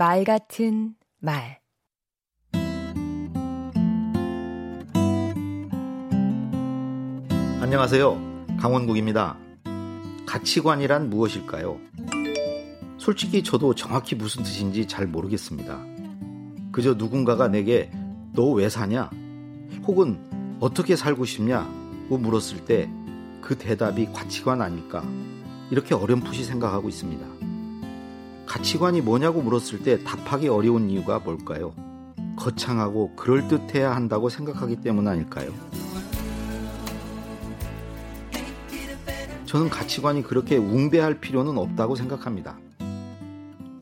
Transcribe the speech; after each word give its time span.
말 0.00 0.24
같은 0.24 0.94
말 1.18 1.60
안녕하세요. 7.60 8.46
강원국입니다. 8.58 9.36
가치관이란 10.24 11.10
무엇일까요? 11.10 11.76
솔직히 12.96 13.42
저도 13.42 13.74
정확히 13.74 14.14
무슨 14.14 14.42
뜻인지 14.42 14.88
잘 14.88 15.06
모르겠습니다. 15.06 15.78
그저 16.72 16.94
누군가가 16.94 17.48
내게 17.48 17.90
너 18.32 18.52
왜 18.54 18.70
사냐? 18.70 19.10
혹은 19.86 20.56
어떻게 20.60 20.96
살고 20.96 21.26
싶냐?고 21.26 22.16
물었을 22.16 22.64
때 22.64 22.88
그 23.42 23.58
대답이 23.58 24.06
가치관 24.14 24.62
아닐까? 24.62 25.04
이렇게 25.70 25.94
어렴풋이 25.94 26.44
생각하고 26.44 26.88
있습니다. 26.88 27.39
가치관이 28.50 29.00
뭐냐고 29.00 29.42
물었을 29.42 29.84
때 29.84 30.02
답하기 30.02 30.48
어려운 30.48 30.90
이유가 30.90 31.20
뭘까요? 31.20 31.72
거창하고 32.34 33.14
그럴듯해야 33.14 33.94
한다고 33.94 34.28
생각하기 34.28 34.80
때문 34.80 35.06
아닐까요? 35.06 35.52
저는 39.46 39.70
가치관이 39.70 40.24
그렇게 40.24 40.56
웅배할 40.56 41.20
필요는 41.20 41.58
없다고 41.58 41.94
생각합니다. 41.94 42.58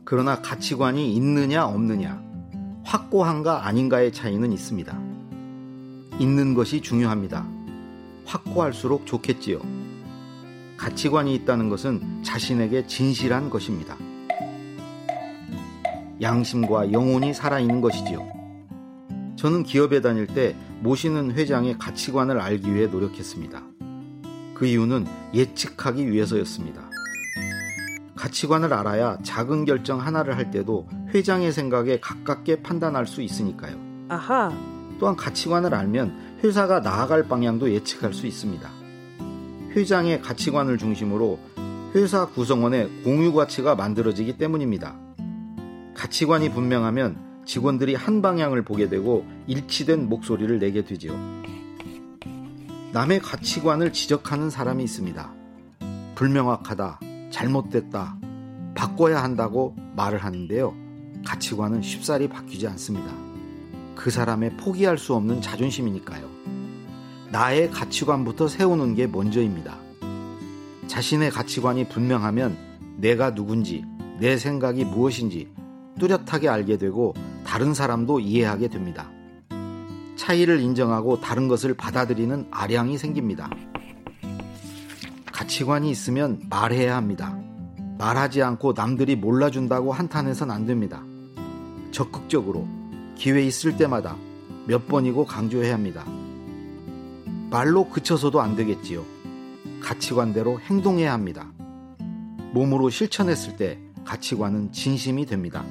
그러나 0.05 0.43
가치관이 0.43 1.15
있느냐 1.15 1.65
없느냐, 1.65 2.23
확고한가 2.85 3.67
아닌가의 3.67 4.13
차이는 4.13 4.53
있습니다. 4.53 5.01
있는 6.19 6.53
것이 6.53 6.83
중요합니다. 6.83 7.47
확고할수록 8.27 9.07
좋겠지요. 9.07 9.61
가치관이 10.77 11.35
있다는 11.37 11.71
것은 11.71 12.23
자신에게 12.23 12.87
진실한 12.87 13.49
것입니다. 13.49 13.97
양심과 16.21 16.93
영혼이 16.93 17.35
살아있는 17.35 17.81
것이지요. 17.81 18.27
저는 19.37 19.63
기업에 19.63 20.01
다닐 20.01 20.27
때 20.27 20.57
모시는 20.81 21.33
회장의 21.33 21.79
가치관을 21.79 22.41
알기 22.41 22.75
위해 22.75 22.87
노력했습니다. 22.87 23.63
그 24.55 24.67
이유는 24.67 25.07
예측하기 25.33 26.11
위해서였습니다. 26.11 26.83
가치관을 28.17 28.73
알아야 28.73 29.19
작은 29.23 29.65
결정 29.65 30.01
하나를 30.01 30.37
할 30.37 30.51
때도 30.51 30.89
회장의 31.15 31.53
생각에 31.53 32.01
가깝게 32.01 32.63
판단할 32.63 33.07
수 33.07 33.23
있으니까요. 33.23 33.77
아하. 34.09 34.53
또한 34.99 35.15
가치관을 35.15 35.73
알면 35.73 36.41
회사가 36.43 36.81
나아갈 36.81 37.29
방향도 37.29 37.71
예측할 37.73 38.13
수 38.13 38.27
있습니다. 38.27 38.69
회장의 39.77 40.21
가치관을 40.21 40.79
중심으로 40.79 41.39
회사 41.95 42.27
구성원의 42.27 43.03
공유 43.05 43.33
가치가 43.33 43.77
만들어지기 43.77 44.37
때문입니다. 44.37 45.08
가치관이 45.99 46.51
분명하면 46.51 47.43
직원들이 47.45 47.97
한 47.97 48.23
방향을 48.23 48.63
보게 48.63 48.89
되고 48.89 49.27
일치된 49.49 50.09
목소리를 50.09 50.61
내게 50.61 50.85
되지요. 50.85 51.13
남의 52.93 53.19
가치관을 53.19 53.93
지적하는 53.93 54.49
사람이 54.49 54.85
있습니다. 54.85 55.35
불명확하다, 56.15 57.01
잘못됐다, 57.33 58.17
바꿔야 58.77 59.25
한다고 59.25 59.75
말을 59.97 60.19
하는데요. 60.19 60.73
가치관은 61.27 61.83
쉽사리 61.83 62.29
바뀌지 62.29 62.69
않습니다. 62.69 63.13
그 63.97 64.11
사람의 64.11 64.57
포기할 64.57 64.99
수 64.99 65.15
없는 65.15 65.43
자존심이니까요. 65.43 66.31
나의 67.33 67.71
가치관부터 67.73 68.47
세우는 68.47 68.95
게 68.95 69.09
먼저입니다. 69.09 69.77
자신의 70.87 71.33
가치관이 71.33 71.89
분명하면 71.89 72.57
내가 72.99 73.35
누군지, 73.35 73.85
내 74.21 74.37
생각이 74.37 74.85
무엇인지 74.85 75.58
뚜렷하게 75.99 76.49
알게 76.49 76.79
되고 76.79 77.15
다른 77.45 77.75
사람도 77.75 78.21
이해하게 78.21 78.69
됩니다. 78.69 79.11
차이를 80.17 80.61
인정하고 80.61 81.21
다른 81.21 81.49
것을 81.49 81.75
받아들이는 81.75 82.49
아량이 82.51 82.99
생깁니다. 82.99 83.51
가치관이 85.33 85.91
있으면 85.91 86.43
말해야 86.51 86.97
합니다. 86.97 87.39
말하지 87.99 88.43
않고 88.43 88.75
남들이 88.75 89.17
몰라준다고 89.17 89.93
한탄해선 89.93 90.51
안 90.51 90.67
됩니다. 90.67 91.03
적극적으로 91.91 92.69
기회 93.17 93.43
있을 93.43 93.77
때마다 93.77 94.17
몇 94.67 94.87
번이고 94.87 95.25
강조해야 95.25 95.75
합니다. 95.75 96.05
말로 97.51 97.89
그쳐서도 97.89 98.41
안 98.41 98.57
되겠지요. 98.57 99.05
가치관대로 99.81 100.61
행동해야 100.61 101.13
합니다. 101.13 101.51
몸으로 102.53 102.91
실천했을 102.91 103.57
때 103.57 103.79
가치관은 104.05 104.73
진심이 104.73 105.27
됩니다. 105.27 105.65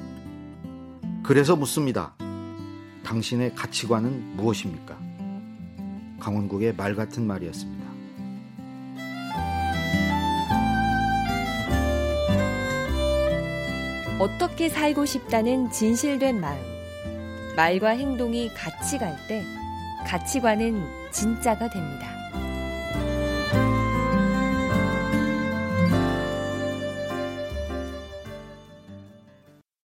그래서 1.28 1.54
묻습니다. 1.56 2.14
당신의 3.04 3.54
가치관은 3.54 4.34
무엇입니까? 4.38 4.96
강원국의 6.18 6.74
말 6.74 6.94
같은 6.94 7.26
말이었습니다. 7.26 7.86
어떻게 14.18 14.70
살고 14.70 15.04
싶다는 15.04 15.70
진실된 15.70 16.40
마음. 16.40 16.58
말과 17.56 17.90
행동이 17.90 18.48
같이 18.54 18.96
갈 18.96 19.14
때 19.28 19.44
가치관은 20.06 20.82
진짜가 21.12 21.68
됩니다. 21.68 22.17